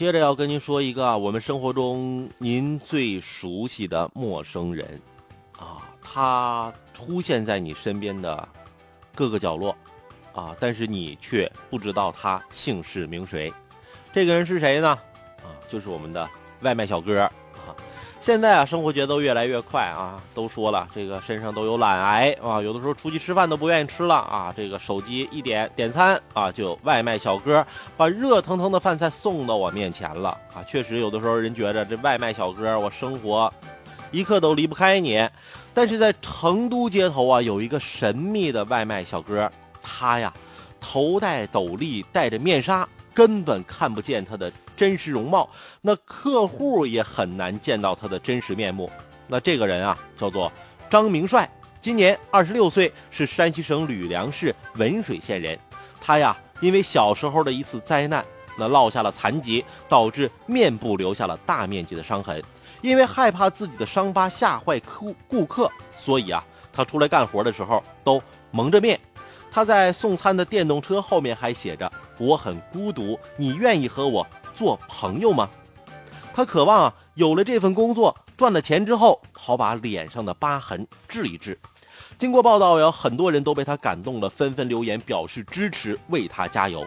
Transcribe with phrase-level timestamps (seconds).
[0.00, 4.98] 接着要跟您说一个，我们生活中您最熟悉的陌生人，
[5.58, 8.48] 啊，他出现在你身边的
[9.14, 9.76] 各个角落，
[10.32, 13.52] 啊，但是你却不知道他姓氏名谁。
[14.10, 14.88] 这个人是谁呢？
[14.88, 16.26] 啊，就是我们的
[16.62, 17.30] 外卖小哥。
[18.22, 27.66] 现在啊，生活节奏越来越快啊，都说了这个身上都有懒癌啊，有的时候出去吃饭都不愿意吃了啊，这个手机一点点餐啊，就外卖小哥
[27.96, 33.50] 把热腾腾的饭菜送到我面前了啊，确实有的时候人觉着这外卖小哥我生活
[34.10, 35.26] 一刻都离不开你，
[35.72, 39.50] 但是在成都街头啊，有一个神秘的外卖小哥，
[39.82, 40.30] 他呀
[40.78, 42.86] 头戴斗笠，戴着面纱。
[43.20, 45.46] 根本看不见他的真实容貌，
[45.82, 48.90] 那客户也很难见到他的真实面目。
[49.26, 50.50] 那这个人啊，叫做
[50.88, 51.46] 张明帅，
[51.82, 55.58] 今年二十六岁，是山西省吕梁市文水县人。
[56.00, 58.24] 他呀，因为小时候的一次灾难，
[58.56, 62.42] 那落下了残疾，导致面部留下了大面积的伤痕。
[62.80, 66.42] 因为害怕自己的伤疤吓坏客顾客，所以啊，
[66.72, 68.98] 他出来干活的时候都蒙着面。
[69.52, 71.92] 他在送餐的电动车后面还写着。
[72.20, 75.48] 我很孤独，你愿意和我做朋友吗？
[76.34, 81.58] 他渴望啊，有了这份工作，赚了钱之后，好把脸上的疤痕治一治。
[82.18, 86.86] 经过报道，有很多人都被他感动了，纷纷留言表示支持，为他加油。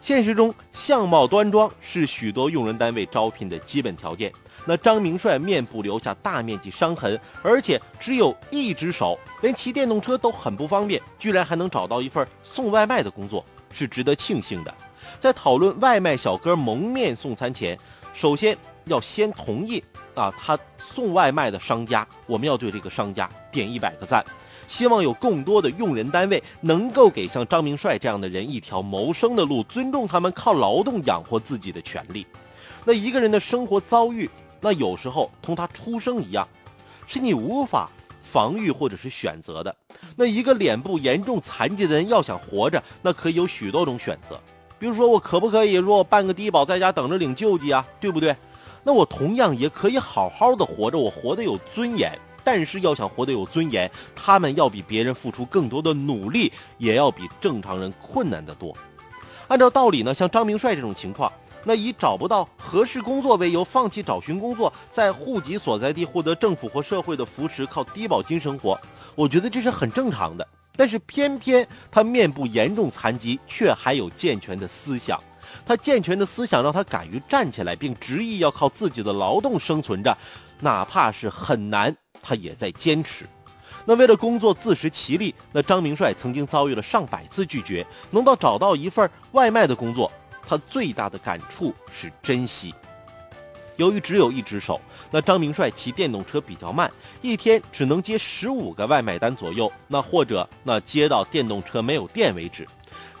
[0.00, 4.32] 现实中，相貌端庄是许多用人单位招聘的基本条件。
[4.64, 13.44] 那张明帅面部留下大面积伤痕，而且只有一只手，连骑电动车都很不方便，居然还能找到一份送外卖的工作。
[13.72, 14.74] 是值得庆幸的。
[15.18, 17.78] 在讨论外卖小哥蒙面送餐前，
[18.14, 19.82] 首先要先同意
[20.14, 24.24] 啊，他送外卖的商家，我们要对这个商家点一百个赞。
[24.66, 32.26] 希望有更多的用人单位能够给像张明帅这样的人一条谋生的路，尊重他们靠劳动养活自己的权利。
[32.84, 34.28] 那一个人的生活遭遇，
[34.60, 36.46] 那有时候同他出生一样，
[37.06, 37.88] 是你无法。
[38.30, 39.74] 防御或者是选择的，
[40.16, 44.38] 那一个脸部严重残疾的人要想活着，那可以有许多种选择。
[44.78, 47.84] 比如说，我可不可以说我办个低保，在家等着领救济啊？
[47.98, 48.36] 对不对？
[48.84, 52.12] 那我同样也可以好好的活着，我活得有尊严。
[52.44, 58.74] 但是要想活得有尊严，他们要比别人付出更多的努力，也要比正常人困难得多。
[59.48, 61.30] 按照道理呢，像张明帅这种情况。
[61.64, 68.78] 那以找不到合适工作为由，放弃找寻工作，在户籍所在地获得政府或社会的扶持，靠低保金生活，
[69.14, 70.46] 我觉得这是很正常的。
[70.76, 75.18] 但是偏偏他面部严重残疾，却还有健全的思想。
[75.64, 80.14] 他健全的思想让他敢于站起来，并执意要靠自己的劳动生存着，
[80.60, 83.24] 哪怕是很难，他也在坚持。
[83.86, 90.12] 那为了工作自食其力，那张明帅曾经遭遇了上百次拒绝，能到找到一份外卖的工作。
[90.48, 92.74] 他最大的感触是珍惜。
[93.76, 99.70] 由于只有一只手，那张明帅骑电动车比较慢，一天只能接十五个外卖单左右。
[99.86, 102.66] 那或者那接到电动车没有电为止。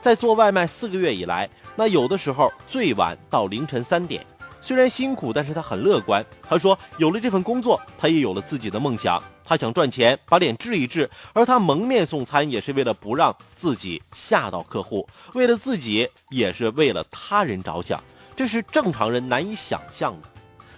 [0.00, 4.24] 在做外卖四个月以来，那有的时候最晚到凌晨三点。
[4.60, 6.24] 虽然辛苦，但是他很乐观。
[6.42, 9.22] 他说，有了这份工作，他也有了自己的梦想。
[9.48, 17.98] 他想赚钱，把脸治一治，而他蒙面送餐也是为了不让自己吓到客户，为了自己，也是为了他人着想，
[18.36, 20.28] 这是正常人难以想象的。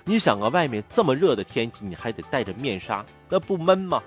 [0.05, 4.01] 你想啊，外面这么热的天气，你还得戴着面纱，那不闷吗？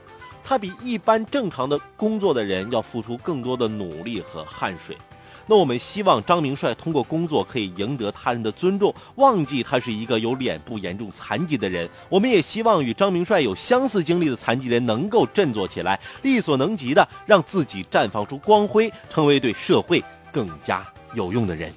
[0.46, 4.98] 他比一般正常的工作的人要付出更多的努力和汗水。
[5.46, 11.90] 那我们希望张明帅通过工作可以赢得他人的尊重，忘记他是一个有脸部严重残疾的人。
[12.10, 21.74] 我们也希望与张明帅有相似经历的残疾人能够振作起来，力所能及的让自己绽放出光辉，成为对社会更加有用的人。